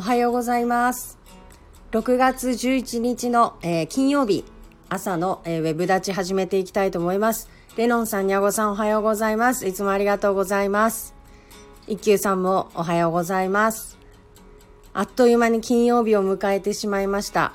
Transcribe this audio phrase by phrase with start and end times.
[0.00, 1.18] おはようございます。
[1.90, 4.46] 6月11日の、えー金曜日
[4.88, 7.50] 朝の、えーウェブ立ち始めていきたいと思います。
[7.76, 9.66] レノンさん、ニャゴさんおはようございます。
[9.66, 11.14] いつもありがとうございます。
[11.86, 13.98] 一休さんもおはようございます。
[14.94, 17.52] あっという間に金曜日を迎えてしまいました。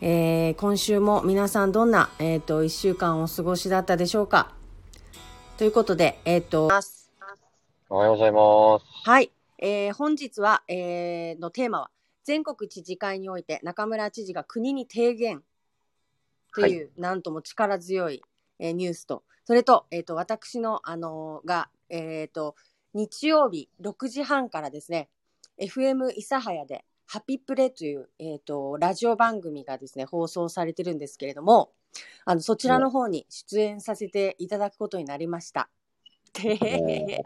[0.00, 4.50] えー今週も皆さんどんな、えっ、と、1週間お過ごしだったでしょうか
[5.56, 6.68] ということで、えっ、と、
[7.88, 8.84] おはようございます。
[9.08, 9.30] はい、
[9.62, 11.90] えー本日は、えーのテーマは
[12.24, 15.42] 全国知事会において中村知事が国に提言
[16.54, 18.22] という、なんとも力強い、
[18.58, 22.56] えーニュースとそれと,、えー、と私の、あのーが、えー、と
[22.94, 25.10] 日曜日6時半からですね
[25.60, 31.72] FM 諫早で「ハピプレ」という、えー、とラジオ番組がですね放送されてるんですけれども
[32.24, 35.68] あのそちらの方に出演させていただくことになりました。
[36.40, 37.24] で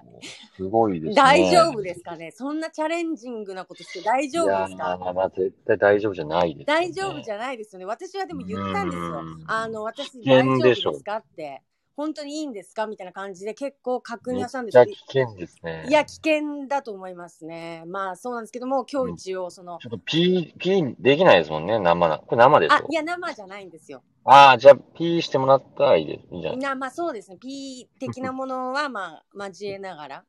[0.56, 1.14] すごいですね。
[1.14, 6.64] 大丈夫ですかねそんなチャレンジングなことして大丈夫ですいやかーまあ絶対大丈夫じゃないです、ね。
[6.66, 7.84] 大丈夫じゃないですよね。
[7.84, 9.44] 私はでも言ったんですようん。
[9.46, 11.16] あの、私危大丈夫険ですか？
[11.16, 11.62] って。
[11.96, 12.86] 本当にいいんですか？
[12.88, 15.83] みたいな感じで結構確認したんですけ危険ですね。
[15.84, 17.84] ど、いや、危険だと思いますね。
[17.86, 22.18] まあ、そうなんですけども、今日一応、その、ちょっとピー、ピーできないですもんね、生な。
[22.18, 24.02] これ生でしょ、あいや、生じゃないんですよ。
[24.25, 26.27] ああ、じゃあ、ピーしてもらったらいいです。
[26.33, 27.36] いいんじゃないなまあ、そうですね。
[27.36, 30.25] P 的なものは、 まあ、交えながら。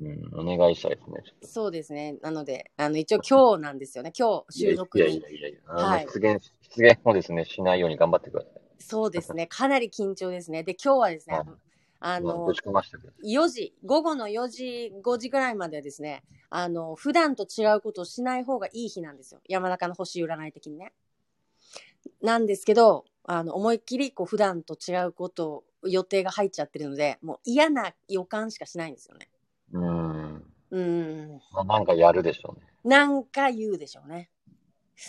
[0.00, 0.08] う
[0.42, 1.22] ん、お願いしたいですね。
[1.42, 2.16] そうですね。
[2.20, 4.12] なので、あの、一応今日なんですよね。
[4.18, 5.22] 今日収録いやいに。
[5.22, 6.44] やいやいや、はい出現、
[6.76, 8.60] 出現をですね、しないように頑張ってください。
[8.80, 9.46] そうですね。
[9.46, 10.64] かなり緊張ですね。
[10.64, 11.46] で、今日はですねはい、
[12.00, 19.40] あのまあぶ、ち込ましてくださ4時、午後の4時、5時ぐらいまではですね、あの、普段と違うことをしない方がいい日なんですよ。
[19.48, 20.92] 山中の星占い的にね。
[22.22, 29.28] なんですけど、あの、思いっきり、こう、普段と違うことを、予定が入っちゃってるので、もう嫌な予感しかしないんですよね。
[29.72, 29.76] い。
[29.76, 30.36] うん。
[30.70, 31.40] うーん。
[31.52, 32.66] まあ、なんかやるでしょうね。
[32.84, 34.30] なんか言うでしょうね。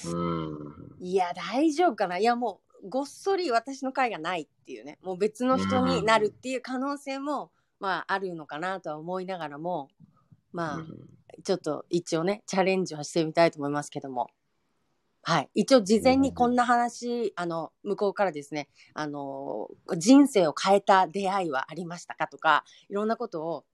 [0.06, 0.96] うん。
[1.00, 9.88] いや、大丈夫かないや、もう、ごっそり私の回がないっていうね、もう別の人になるっていう可能性も、まあ、あるのかなとは思いながらも、
[10.52, 11.10] まあ、うん
[11.44, 14.30] ちょっと一応ね、チャレンジはしてみたいと思いますけども。
[15.28, 15.50] はい。
[15.56, 23.66] 一応事前にこんな話、あの、向こうからですね、あの、人生を変えた出会いはありましたかとか、いろんなことを、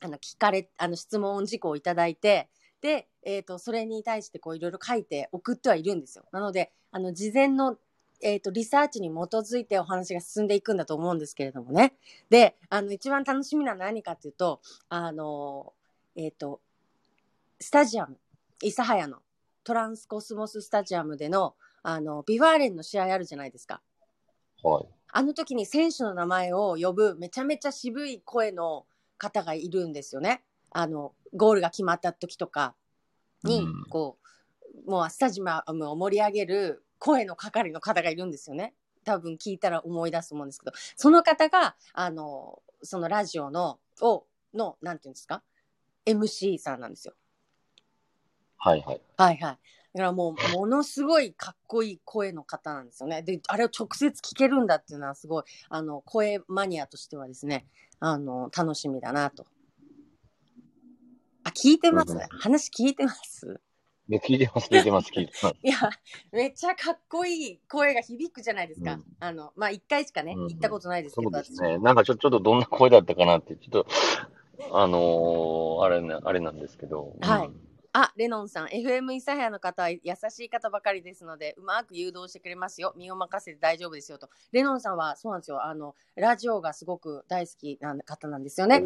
[0.00, 2.48] あの、聞かれ、あの、質問事項をいただいて、
[2.80, 6.24] で、えっ、と、それに対してこういろいろ書いて送ってはいるんですよ。
[6.32, 7.76] なので、あの、事前の、
[8.20, 11.94] えっ、と、リサーチに基づいてお話が進んでいくんだと思うんですけれどもね。
[12.28, 15.74] で、あの、一番楽しみなのは何かっていうと、あの、
[16.16, 16.60] えっ、と、
[17.60, 18.18] スタジアム、
[18.60, 19.18] 諫早の
[19.68, 23.82] トランスコスモススタジアムでの、あの、 V・ファーレンの試合あるじゃないですか。
[24.62, 24.86] はい。
[25.12, 28.86] あの時に選手の名前を呼ぶめちゃめちゃ渋い声の
[29.18, 30.42] 方がいるんですよね。
[30.70, 32.76] あの、ゴールが決まった時とか
[33.44, 34.16] に、うんこ
[34.86, 38.72] う、もうスタジアムを盛り上げる声の係の方がいるんですよね。
[39.04, 44.24] 多分聞いたら思い出すと思うんですけど、その方が、あの、そのラジオの、を、
[44.54, 45.42] の、なんていうんですか
[46.06, 47.12] ?MC さんなんですよ。
[48.58, 49.00] はいはい。
[49.16, 49.38] はいはい。
[49.40, 49.58] だか
[49.94, 53.22] らもう、ものすごいかっこいい声の方なんですよね。
[53.22, 57.66] で、あれを直接聞けるんだっていうのはすごい、あの、声マニアとしてはですね、
[58.00, 59.46] あの、楽しみだなと。
[61.44, 62.12] あ、聞いてます？
[62.12, 63.60] うん話聞いてます？
[64.10, 65.56] いや聞いてます、聞いてます、聞いてます。
[65.62, 65.76] いや、
[66.32, 68.92] めっちゃかっこいい声が響くじゃないですか。
[68.92, 71.78] うんあの、まあ、一回しかね、うん行ったことないですけそど、うですね。
[71.78, 73.86] なんかちょ、ちょっとどんな声だったかなって、ちょっと、
[74.72, 77.14] あのー、あれね、あれなんですけど。
[77.20, 77.67] はいうん
[78.00, 80.00] あ、レノンさん、FM 諫早の方は優
[80.30, 82.94] しい方ばかりですので、うまく誘導してくれますよ。
[82.96, 84.30] 身を任せて大丈夫ですよと。
[84.52, 85.64] レノンさんは、そうなんですよ。
[85.64, 88.84] あの、ラジオがすごく大好きな方なんですよね。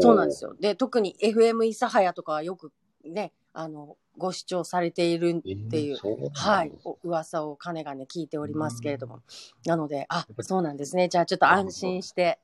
[0.00, 0.56] そうなんですよ。
[0.58, 2.72] で、特に FM 諫早とかはよく
[3.04, 9.20] ね、あの、ご視聴されているっていう、えーはい、お噂をかねがね聞いておりますけれども。
[9.66, 11.08] なので、あ、そうなんですね。
[11.08, 12.40] じゃあちょっと安心して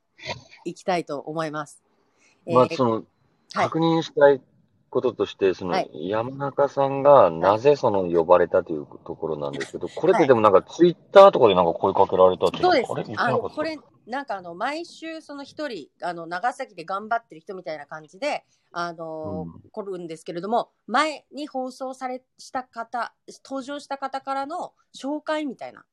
[0.63, 1.83] いきたいと思います。
[2.45, 3.05] まあ、えーその、はい
[3.53, 4.41] 確認したい
[4.89, 5.89] こととして、その、はい。
[5.93, 12.91] 山中さんがなぜその呼ばれたというところなんですけど、これってでもなんかツイッターとかでなんか声かけられたっていうそうです。
[12.91, 13.03] あれ？
[13.17, 13.43] あなかった？
[13.43, 19.69] のこれなんかあの毎週その一人あの長崎で頑張ってる人みたいな感じであの、うん。
[19.71, 25.83] 来るんですけれども前に放送されした方登場した方からの紹介みたいな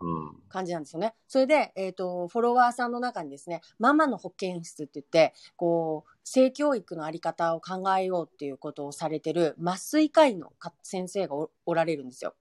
[0.00, 0.36] うん。
[0.48, 1.14] 感じなんですよね。
[1.28, 12.34] それで、えっ、と、フォロワーさんの中にですね、ママの保健室って言って、こう、性教育のあり方を考えようっていうことをされてる麻酔科医のか先生がおおられるんですよ。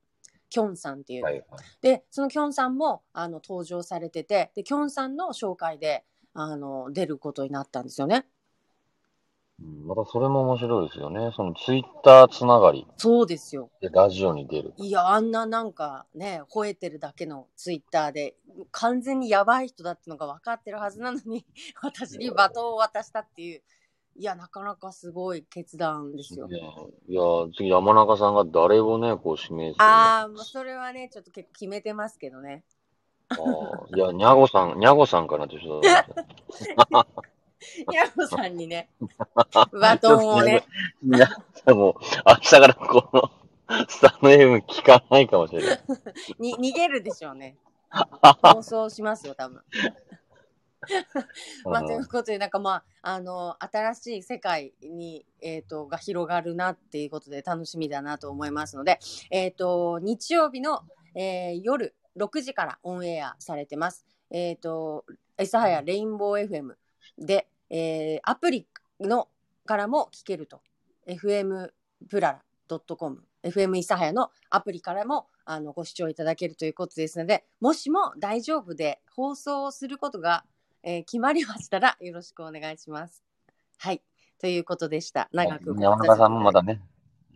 [0.50, 1.24] キョンさんっていう。
[1.24, 1.44] はいはい。
[1.82, 8.26] で、そのキョンさんもあの登場されてて、で、キョンさんの紹介であの出ることになったんですよね。
[9.64, 11.32] うんまたそれも面白いですよね。
[11.36, 13.70] そのツイッターつながりそうですよ。
[13.82, 14.74] でラジオに出る。
[14.78, 18.36] いや、あんななんかね、吠えてるだけのツイッターで、
[18.72, 21.46] 完全にやばい人だってのが分かってるはずなのに、
[21.82, 23.62] 私にバトンを渡したっていう、
[24.16, 26.54] いや、なかなかすごい決断ですよい。
[26.54, 27.22] や、いや
[27.56, 32.64] 次山中さんが誰をね、こう指名するのああ、もうそれはね、ちょっと結構決めてますけどね。
[33.30, 37.24] あーいや、にゃごさん、にゃごさんかなってちょっと思って。
[37.94, 38.90] ヤゴさんにね、
[39.72, 40.66] バトンをね、
[41.04, 41.28] いや、
[41.66, 41.96] でも、
[42.26, 43.32] 明日からこの、
[43.88, 45.84] スタンド FM 聞かないかもしれない。
[46.40, 47.58] に逃げるでしょうね。
[48.42, 49.62] 放送しますよ、多分。
[51.66, 59.00] まあ、ということで、なんかまあ、あの、新しい世界に、えっ、と、が広がるなっていうことで楽しみだなと思いますので、
[59.30, 60.84] えっ、と、日曜日の、
[61.16, 64.06] えー夜6時からオンエアされてます。
[64.30, 65.06] えっ、と、
[65.38, 66.76] エサハヤレインボー FM
[67.18, 68.68] で、えーアプリ
[69.00, 69.28] の
[69.66, 70.62] からも聞けると。
[71.08, 71.72] FM
[72.08, 72.40] プラ
[72.70, 80.46] ラ .com、FM イサハヤのアプリからもあのご視聴いただけるということですので、もしも大丈夫で放送をすることが、
[80.84, 83.24] えー決まりましたらよろしくお願いします。
[83.80, 84.04] はい。
[84.40, 85.30] ということでした。
[85.34, 86.80] 長く山中さんもまだね、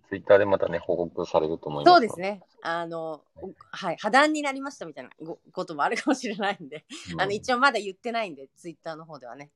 [0.07, 1.93] ツイッターでまたね、報告されると思います。
[1.95, 2.19] そうです。
[2.19, 2.43] ね。
[2.61, 6.85] あの、おはい、破談になりましたみたいなごこともあるかもしれないんで、
[7.17, 9.49] あの、一応まだ言ってないんで、ツイッターの方ではね。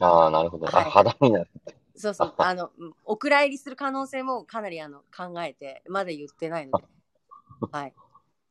[0.00, 0.66] ああ、なるほど。
[0.66, 1.50] はいあ、肌になる。
[1.96, 6.84] そうそう、あの、うんお蔵入りする可能性もかなりあの考えて、まだ言ってないので。
[7.70, 7.94] はい。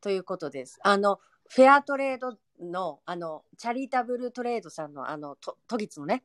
[0.01, 0.79] ということです。
[0.83, 1.19] あの、
[1.49, 6.23] フェアトレードの、あの、チャリタブルトレードさんの、あの、と都議のね、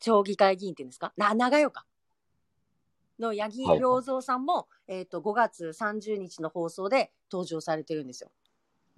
[0.00, 1.12] 町議会議員っていうんですか？
[1.16, 1.86] な、長岡
[3.18, 8.30] の八木はい良三さんも、えっ、と、5月30日の放送で登場されてるんですよ。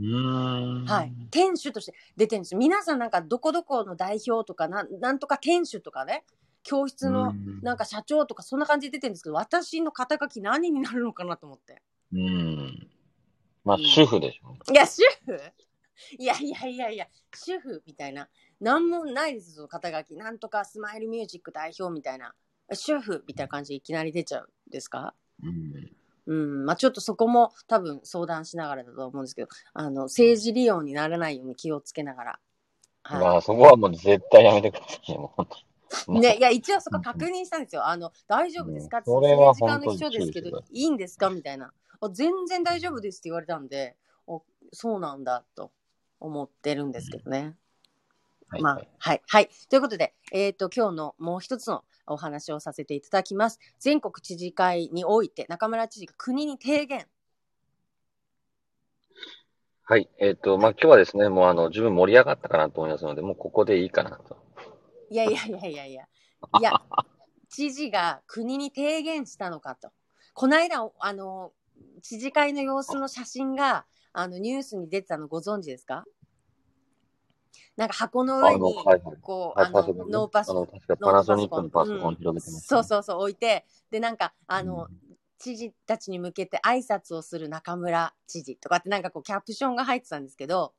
[0.02, 1.12] はい。
[1.30, 2.58] 店主として出てるんですよ。
[2.58, 6.24] 皆さんなんかどこどこの代表とかなん、なんとか店主とかね、
[6.62, 11.82] 教室のうんなんか社長とかそんな感じで出てるんですけど、私の肩書き何になるのかなと思って。
[12.12, 12.88] うん。
[13.64, 14.56] まあ、うん主婦でしょ。
[14.72, 15.38] いや、主婦？
[16.18, 18.28] いやいやいやいや、主婦みたいな。
[18.58, 20.16] なんもないですよ、その肩書き。
[20.16, 22.34] なんとかスマイルミュージック代表みたいな。
[22.72, 25.14] 主婦みたいな感じでいきなり出ちゃうんですか？
[25.42, 25.92] うん。
[26.26, 32.38] うん、まあちょっとそこも多分相談しながらだと思うんですけど、あの、政治利用にならないように気をつけながら。
[33.02, 35.46] はいまあ、そこはもう絶対やめてくださいね、もう本
[36.06, 36.20] 当に。
[36.20, 37.86] ね、いや、一応そこ確認したんですよ。
[37.86, 38.98] あの、大丈夫ですか？
[38.98, 41.30] って、うんそれは政治家の人ですけどいいんですか？
[41.30, 41.72] みたいな。
[42.00, 43.96] あ全然大丈夫ですって言われたんで、
[44.26, 45.72] おそうなんだと
[46.20, 47.56] 思ってるんですけどね。
[48.50, 48.62] はい。
[48.62, 49.48] まあ、はい、はい。
[49.68, 53.60] ということで、えっ、と、今日のもう一つのお話をさせていただきます。
[53.78, 57.06] 全国知事会において、中村知事が国に提言。
[59.84, 60.10] はい。
[60.18, 64.36] えっ、と、まあ、今日はですね、もうあの、十分盛り上がったかなと思いますので、もうここでいいかなと。
[65.10, 66.04] いやいやいやいやいや。
[66.58, 66.72] いや、
[67.48, 69.90] 知事が国に提言したのかと。
[70.34, 71.52] この間、あの、
[72.02, 76.04] 知事会の様子の写真が、あの、ニュースに出てたのご存知ですか？
[77.80, 78.60] なんか箱の上に。
[79.22, 80.06] こう、はい、あの。
[80.06, 82.60] ノーパソあの、確かパナソニックのパソコン広げてます、ね。
[82.60, 85.16] そうそうそう、置いて、で、なんか、あの、うん。
[85.38, 90.74] 知事たちに向けて挨拶をする中村知事とかってなんかこうキャプションが入ってたんですけど、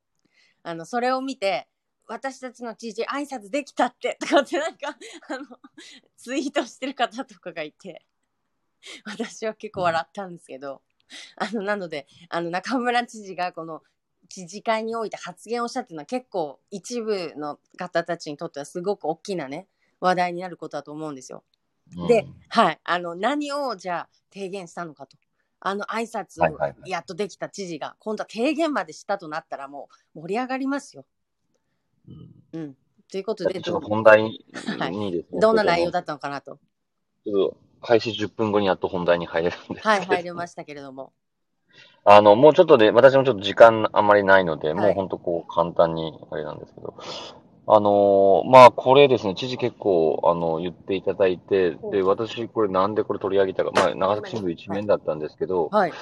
[0.61, 1.67] あの、それを見て、
[2.07, 4.95] 私たちの知事挨拶できたってとかってなんか、
[5.29, 5.57] あの、
[6.15, 8.05] ツイートしてる方とかがいて、
[9.05, 10.83] 私は結構笑ったんですけど、
[11.37, 13.81] あの、なので、あの、中村知事がこの
[14.31, 19.67] 知事会において発言をしたっていうのは結構一部の方たちにとってはすごく大きなね、
[19.99, 21.43] 話題になることだと思うんですよ。
[21.97, 25.17] うんで、はい、あの何をじゃあ提言したのかと。
[25.63, 31.05] あの挨拶をはいはいはいやっとできた知事が、今度は提言までしたとなったらもう盛り上がりますよ。
[32.07, 32.77] うんうん。
[33.11, 34.45] ということで、ちょっとど本題に
[34.79, 35.39] はいですね。
[35.41, 36.57] どんな内容だっったのかなと。
[37.25, 39.87] ちょっと開始10分後にやっと本題に入れるんです。
[39.87, 41.11] はい、入りましたけれども。
[42.03, 46.95] あの、もうちょっとで、私もちょっと時間あんまりないので、はいもう本当こう簡単にあれなんですけど、
[47.67, 55.93] あのーまあこれですね、知事結構あの言っていただいて、で、私これなんでこれ取り上げたか、まあ長崎新聞一面だったんですけど、はい。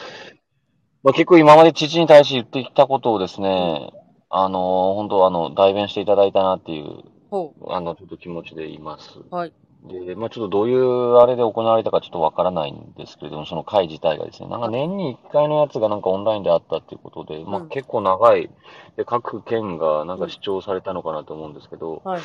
[1.03, 3.91] まあ結構今まで知事に対して言ってきたことをですね、
[4.29, 9.19] あのー本当あの、代弁していただいたなっていう、ほあの、ちょっと気持ちで言います。
[9.19, 9.35] う。
[9.35, 9.53] はい。
[9.83, 18.49] で、まあちょっとどういうあれで行われたかちょっとわからないんですけれども、その会自体がですね、なんか年に1回のやつがなんかオンラインであったっていうことで、まあうん結構長い、
[18.97, 22.19] で、各県がなんか主張されたのかなと思うんですけど、はい。
[22.19, 22.23] はい。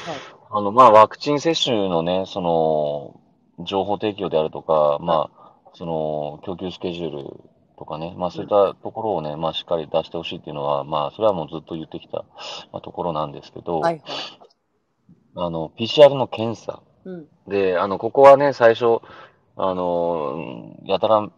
[0.51, 3.21] あの、まあワクチン接種のね、その、
[3.65, 7.41] 情報提供であるとか、まあ、その、供給スケジュール
[7.79, 12.25] とかね、まあそういったところをね、まあしっかり出してほしいっていうのは、まあそれはもうずっと言ってきた、
[12.73, 14.03] まあ、ところなんですけど、はい。
[15.37, 17.29] あの、PCR の検査、うん。
[17.49, 19.01] で、あの、ここはね、最初、
[19.57, 21.29] あの、やたら、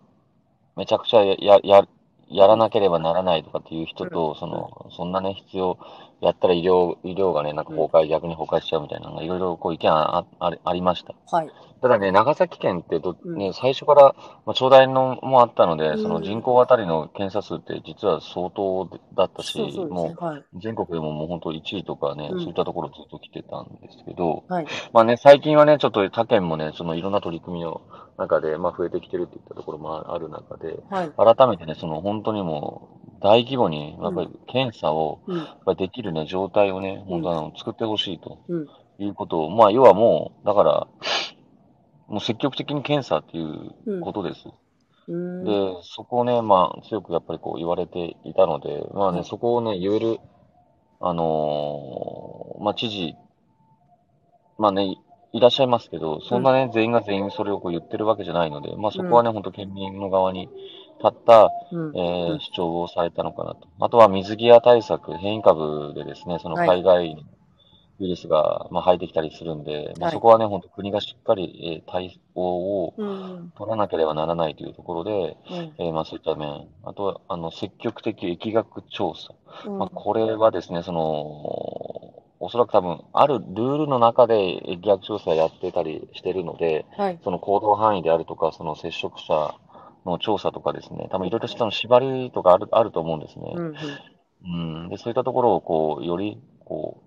[0.76, 1.88] めちゃくちゃや、や、や
[2.28, 5.78] やらなければならないとかっていう人と、その、そんなね、必要、
[6.20, 11.14] やったら医療、医療がね、なんか崩壊、逆に崩壊しちゃうみたいなのが、いろいろこう意見あ、あ、ありました。
[11.30, 11.50] はい。
[11.82, 14.14] ただね、長崎県ってど、うんね、最初から、
[14.46, 20.14] まあ、長大のもあったので、うんその人口あたりの検査数って実は相当だったし、そうそうですもね。
[20.18, 20.38] はい。
[20.38, 24.66] う全国でももう本当1位とかね、うんそういったところずっと来てたんですけど、はい。
[24.92, 27.82] まあね、最近はね、ちょっと他県もね、そのいろんな取り組みの
[28.16, 31.12] 中で、まあ増えてきてるっていったところもある中で、はい。
[31.36, 35.38] 改めてね、その本当にもう大規模に、やっぱり検査を、うん。
[35.38, 38.68] やっぱりできるね、状態をね、本当あの、作ってほしいとうん。
[38.98, 40.86] いうことを、まあ要はもう、だから、
[42.06, 44.48] もう積極的に検査っていうことです。
[45.08, 45.44] うん。
[45.44, 45.50] で、
[45.82, 50.20] そこをね、まあ強くやっぱりこう言われていたので、まあね、はいそこをね、言える、
[51.00, 53.14] あのーまあ知事、
[54.56, 54.96] まあね、い
[55.32, 60.52] いらっしゃいますけど、そんなね、全員が全員それをこう言ってるわけじゃないので、まあそこはね、本当県民の側に立
[61.08, 61.96] った、うん。
[61.96, 63.68] えーうん主張をされたのかなと。
[63.80, 67.26] あとは水際対策、変異株でですね、そのはい海外に
[67.98, 73.52] ウイルスが、まあ、入ってきたりするんで、まあ、はいそこはね、本当国がしっかり、えー対応をうん。
[73.56, 75.74] 取らなければならないというところで、うん。
[75.78, 79.34] えーまあそういった面、あとは、あの、積極的疫学調査。
[79.66, 81.02] うんまあ、これはですね、その、
[82.38, 87.18] おそらく多分、あるルールの中で疫学調査やってたりしてるので、はい。
[87.24, 89.54] その行動範囲であるとか、その接触者
[90.10, 93.52] の調査とかですね、多分いろいろしたの縛りとかあるあると思うんですね。
[93.54, 93.74] うん。
[94.44, 94.48] う
[94.86, 97.02] ん、で、そういったところを、こう、より、こ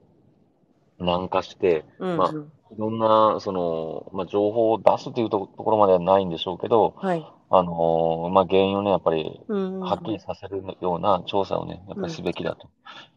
[1.00, 2.18] う、軟化して、うん。
[2.18, 2.52] まあうん。
[2.72, 7.26] いろんな、その、まあ、情報を出すというとところまではないんでしょうけど、はい。
[7.52, 9.80] あのーまあ、原因をね、やっぱり、うん。
[9.80, 12.70] はっきりさせるような調査をね、やっぱうんりすべきだと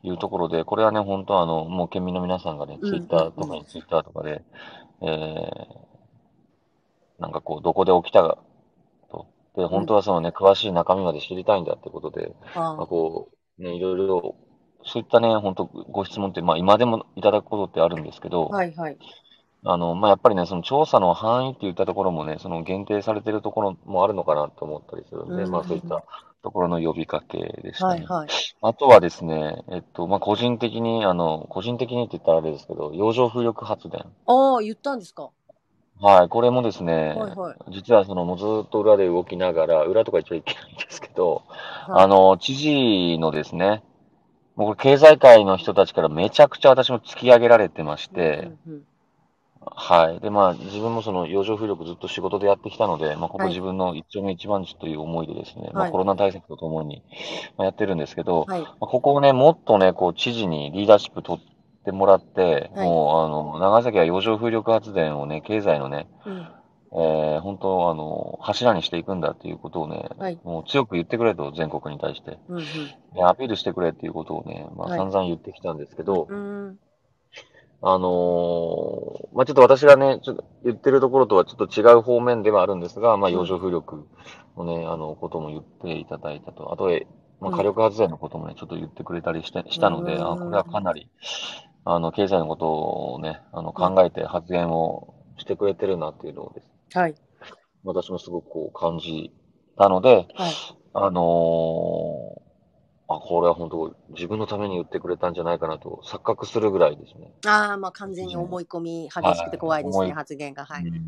[0.02, 4.42] いうところで、これはね、本当あの、もう県民の皆さんがね、うんツイッターとかにツイッターとかで、
[5.02, 5.66] えー、
[7.18, 8.38] なんかこう、どこで起きた。
[9.56, 13.28] で、本当はそのね、詳しい中身まで知りたいんだってことで、まあ、あこ
[13.59, 14.35] う、ね、いろいろ、
[14.85, 18.56] そういったね、本当ご質問って、まあ、今でもいただくことってあるんですけど、あ。
[18.56, 18.75] はい。
[18.75, 18.99] はい。
[19.64, 26.02] あの、まあ、やっぱりね、その調査の範囲って言ったところもね、その限定されてるところもあるのかなと思ったりするんで、うんまあ、そういった
[26.42, 28.04] ところの呼びかけでしたね。
[28.04, 28.25] はい。
[28.25, 28.28] はい。
[28.61, 34.00] あとはですね、えっと、まあ、個人的に、あの、個人的にって言ったらあれですけど、洋上風力発電。
[34.26, 35.30] ああ、言ったんですか？
[36.02, 37.56] はい、これもですね、はいはい。
[37.71, 41.44] 実はその、もうずっと裏で動きながら、裏とか言っちゃいけないんですけど、
[41.87, 42.04] はい。
[42.04, 43.85] あの、知事のですね、
[44.56, 48.82] もうこれ経済界の人たちからめちゃくちゃ私も突き上げられてまして、うんうん
[49.64, 50.21] はい。
[50.21, 53.49] で、まあ、自分もその、洋上風力ずっと仕事でやってきたので、まあ、ここはい。
[53.50, 57.02] 自分の一丁目一番地という思いでですね、まあ、はいコロナ対策とともに、
[57.56, 58.61] まあ、やってるんですけど、はい。
[58.61, 61.51] まあここをね、もっとね、こう、知事にリーダーシップ取っ
[61.84, 66.48] てもらって、はいもう、あの、長崎は洋上風力発電をね、経済のね、うん。
[66.94, 72.38] えー、本当、あの、柱にしていくんだっていうことをね、はいもう強く言ってくれと、全国に対して。
[72.48, 72.58] うん。
[72.58, 72.64] うん。
[73.14, 76.78] でアピールしてくれっていうことをね、まあ、はい散々言ってきたんですけど、うん。
[77.84, 84.06] あのーまあ、ちょっと私がね、ちょっと言ってるところとはちょっと違う方面ではあるんですが、まあ、うん洋上風力
[84.56, 86.72] のね、あの、ことも言っていただいたと。
[86.72, 87.06] あと、え
[87.40, 91.10] まあ、うん火力発電のこともね、ちょっと言ってくれたりして、したので、うんあ、これはかなり、
[91.84, 96.98] あの、経済のことをね、あの、考えて発言をしてくれてるなっていうのをです。
[96.98, 97.14] はい。
[97.84, 99.32] 私もすごくこう感じ
[99.76, 100.52] たので、はい。
[100.94, 102.42] あのー
[103.08, 107.32] あ、これは本当自分のために言ってくれたんじゃないかなと錯覚するぐらいですね。
[107.46, 110.64] ああ、まあ完全に思い込み激しくて怖いですね、はい発言が。
[110.64, 110.84] はい。
[110.84, 111.06] うん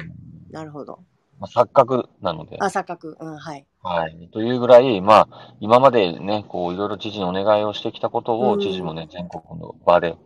[0.51, 1.01] なるほど。
[1.41, 2.57] まあ、錯覚なので。
[2.61, 3.17] あ、錯覚。
[3.19, 3.67] うん、はい。
[3.83, 4.29] はい。
[4.33, 10.19] というぐらい、まあ、今までね、こう、いろいろ知事にお願いをしてきたことを、うん知事もね、全国の場ではい。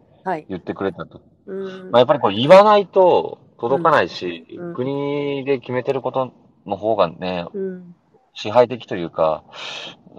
[0.48, 1.22] 言ってくれたと。
[1.46, 1.90] うん。
[1.90, 6.32] まあ、やっぱりこう、言わないと届かないし、うん国で決めてること
[6.66, 7.94] の方がね、うん。
[8.34, 9.42] 支配的というか、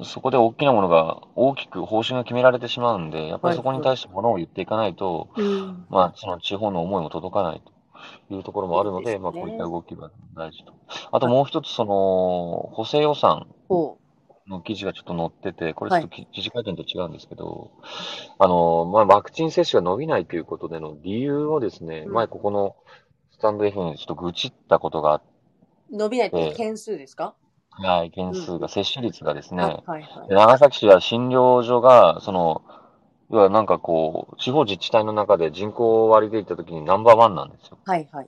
[0.04, 5.86] そこで大きなものが、大きく方針が決められてしまうんで、やっぱりそこに対してものを言っていかないと、うん。
[5.90, 7.62] まあ、その地方の思いも届かない
[8.28, 10.74] というところもあるので、まあ、こういった動きが大事と。
[11.12, 13.99] あともう一つ、その、補正予算ほ
[14.50, 17.72] の記事がちょっと載ってて、これちょっとき記事会見と違うんですけど、
[18.40, 22.76] あの、まあ、ワクチン接種が伸びないということでの理由をですね、うん前ここの
[23.32, 25.22] スタンド F にちょっと愚痴ったことがあっ
[25.92, 25.96] う。
[25.96, 27.36] 伸びないってええ件数ですか
[27.80, 30.36] て、はい、件数が、接種率がですね、あはいはいで。
[30.36, 32.64] 長崎市は診療所が、その、
[33.32, 37.78] 要はなんかこう、地方自治体の中で人口割りで言ったときにナンバーワンなんですよ。
[37.86, 38.28] はいはい。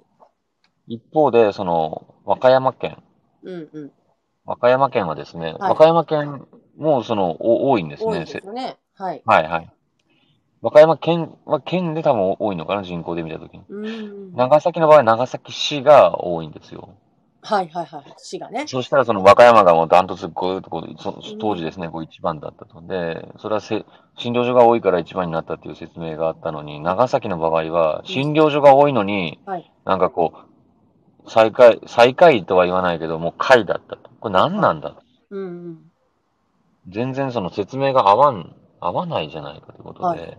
[0.88, 2.98] 一方で、その、和歌山県、
[3.44, 3.92] うんうん。
[4.46, 8.12] 和歌山県はですね、はい和歌山県もその、お多いんですね。
[8.12, 8.78] 多いですよね。
[8.96, 9.18] はい。
[9.18, 9.72] せはいはい。
[10.62, 13.64] 和歌山県は県で多分多いのかな、人口で見たときに。
[13.70, 14.34] うん。
[14.34, 16.90] 長崎の場合は長崎市が多いんですよ。
[17.44, 18.14] はいはいはい。
[18.18, 18.66] 市がね。
[18.68, 22.82] そしたらその和歌山がもうダントツこういうところ、そ当時ですね、こう一番だったと。
[22.82, 23.84] で、それはせ
[24.18, 29.72] 診療所が多いから一番になったっていう説明があったのに、長崎の場合は診療所が多いのに、はい。
[29.86, 30.34] なんかこ
[31.26, 34.11] う、最下位、最下位とは言わないけど、もう下位だったと。
[34.22, 34.92] これ何なんだ？
[34.92, 35.04] と。
[35.32, 35.92] うんうん。
[36.88, 40.38] 全然その説明が合わん、合わないじゃないかということで、はい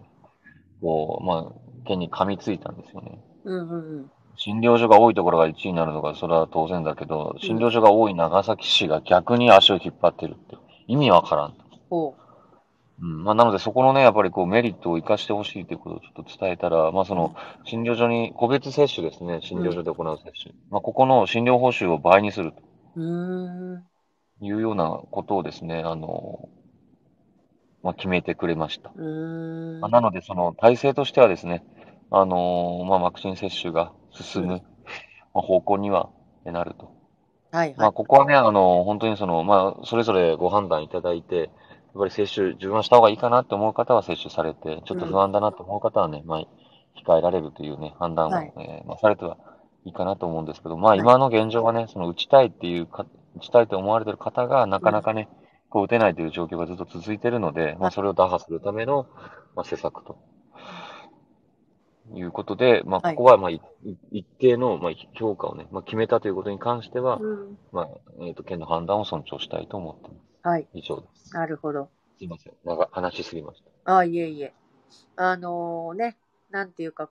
[0.80, 3.20] こう、まあ、県に噛みついたんですよね。
[3.44, 4.10] うんうんうん。
[4.36, 10.56] 診療所が多いところが1位になるのが、それは当然だけど、診療所が多い長崎市が逆に足を引っ張ってるって、
[10.88, 11.54] 意味わからん。
[11.88, 12.16] ほ
[13.00, 13.22] うん。
[13.22, 20.54] まあ、なのでそこのね、やっぱりこうメリットを活かしてほしいということをちょっと伝えたら、まあその、診療所に、個別接種ですね、診療所で行う接種。
[20.70, 22.54] まあ、ここの診療報酬を倍にするう。
[24.40, 26.48] いうようなことをですね、あの、
[27.82, 28.90] まあ、決めてくれました。
[29.80, 31.64] まあ、なので、その体制としてはですね、
[32.10, 34.60] あのーまあ、ワクチン接種が進む、うん
[35.34, 36.10] まあ、方向には
[36.44, 36.92] なると。
[37.50, 37.76] はいはい。
[37.78, 41.48] まあ、ここはね、あの本当にその、まあ、それぞれご判断いただいて、やっ
[41.98, 46.40] ぱり接種、自分はした方がいいかなって思う方は接種されて、ちょっと不安だなと思う方はね、まあ、
[47.04, 49.36] 控えられるというね、判断を、はいえーまあ、されては
[49.84, 55.28] いいかなと思うんですけど、まあ、い今の現状はね、その打ちたいっていうか、打ちたいと思われてる方が、なかなかね、
[55.68, 59.06] こう打てないという状況がずっと続いているので、まあ、それを打破するための、
[59.56, 60.18] まあ、施策と。
[62.14, 63.60] いうことで、まあ、はいここは、まあ、い
[64.10, 67.58] 一定の、まあ、評価をね、まあ、決めたということに関しては、うん。
[67.72, 67.88] まあ、
[68.20, 70.48] えっ、と、県の判断を尊重したいと思ってます。
[70.48, 70.66] はい。
[70.74, 71.32] 以上です。
[71.34, 71.88] なるほど。
[72.18, 72.52] すいません。
[72.64, 73.96] なんか話しすぎました。
[73.96, 74.52] あ、いえいえ。
[75.16, 76.16] あのね、
[76.50, 77.08] なんていうか、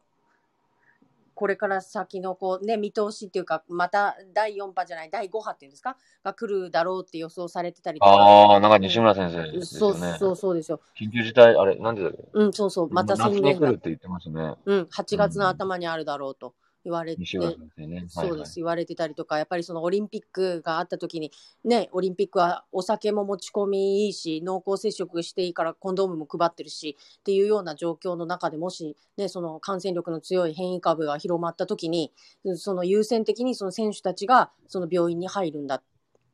[1.34, 8.12] これから先のこうね、見通しっていうか、また第4波じゃない、第5波っていうんですか、が来るだろうって予想されてたりとか。
[8.12, 10.18] ああ、なんか西村先生ですそうよね。
[10.20, 10.80] そうそうですよ。
[11.00, 12.90] 緊急事態、あれ、なんでだっけうん、そうそう。
[12.90, 14.56] また夏宣言がに来るっ、て言ってますね。
[14.66, 18.06] うん、8月の頭にあるだろうと言われて、ね。
[18.08, 21.32] そうです、言われてたりとか、やっぱりそのオリンピックがあった時に、
[21.64, 32.12] ね、オリンピックはお酒も持ち込みいいし、濃厚接触していいからコンドームも配ってるしっていうような状況の中でもし、ね、その感染力の強い変異株が広まった時に、
[32.56, 35.84] その優先的にその選手たちがその病院に入るんだ。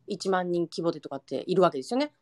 [0.09, 2.13] 1万人規模でとかっているわけですよね。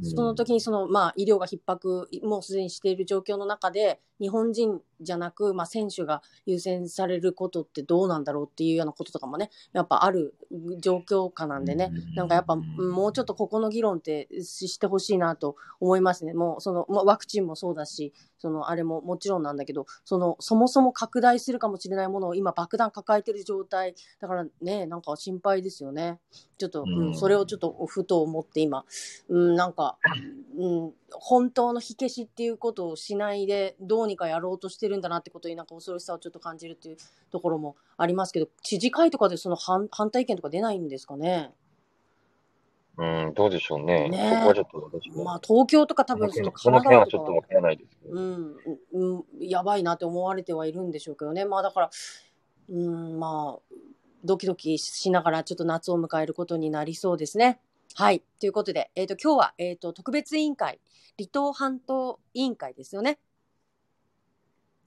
[0.00, 10.34] はい、その時にその、まあ、医療が逼迫、もうすでにしている状況の中で、日本人じゃなく、まあ、選手が優先されることってどうなんだろうっていうようなこととかもね、やっぱある
[10.80, 16.34] 状況下なんでね、なんかやっぱ、もうちょっとここの議論ってししてほしいなと思いますね。
[16.34, 26.18] もう、その、まあ、ワクチンもそうだし、その、あれももちろんなんだけど、その、そもそも拡大するかもしれないものを今爆弾抱えてる状態、だからね、なんか心配ですよね。
[26.58, 27.16] ちょっと、うん、うん。
[27.16, 28.84] それをちょっとふと思って今、
[29.28, 29.87] うん、なんか、
[30.56, 36.96] うん、本当の火消しっていうことをしないでどうにかやろうとしてるんだなってことになんか恐ろしさをちょっと感じるっていう
[37.30, 41.52] ところもありますけど知事会とかでその反反対意見とか出ないんですかね？
[43.00, 44.08] うん、どうでしょうね。
[44.08, 45.22] ねそこはちょっと私も。
[45.22, 48.14] まあ東京とか多分そのその件はちょっとわからないですけど。
[48.14, 48.56] うん、
[48.92, 51.44] うん、やばいなって思われてはいるんでしょうけどね。
[51.44, 51.90] まあだから、
[52.70, 53.74] うん、まあ、
[54.24, 57.60] ドキドキしながらちょっと夏を迎えることになりそうですね。
[57.98, 58.22] はい。
[58.38, 60.78] ということで、えっ、と、今日は、えっ、と、特別委員会、
[61.18, 63.18] 離島半島委員会ですよね。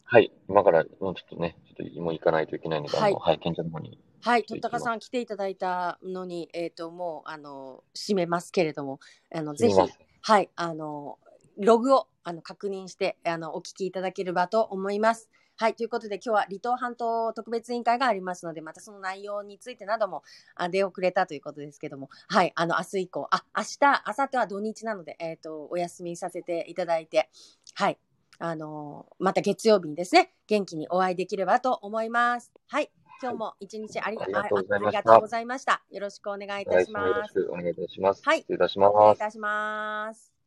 [0.05, 0.31] はい。
[0.47, 3.99] 今から、もうちょっとね、ちょっともう行かないといけないので、はいはい、県庁の方に。
[4.21, 4.45] はい。
[4.45, 9.01] とったかさん来ていただいたのに、えっ、と、もう、あの、締めますけれども、
[9.35, 11.19] あの、ぜひはい、あの、
[11.57, 15.29] ログをあの確認して、あの、お聞きいただければと思います。
[15.61, 20.23] はい、ということで今日は離島半島特別委員会がありますので、またその内容についてなども
[20.55, 27.29] あ出遅れたということですけども、はい、あの、明日以降、あ、明日、明後日は土日なので、えっ、と、お休みさせていただいて、
[27.75, 27.99] はい、
[28.39, 32.51] あのまた月曜日にですね、元気にお会いできればと思います。
[32.67, 32.89] はい、
[33.21, 35.83] 今日も一日あり,、ありがとうございありがとうございました。
[35.91, 37.33] よろしくお願いいたし来週もよろます。
[37.33, 38.23] しくお願いいたします。
[38.25, 39.17] はい失礼いたし失礼ます。
[39.17, 40.40] いたします。